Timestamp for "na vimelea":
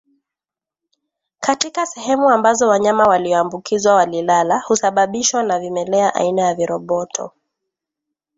5.43-6.15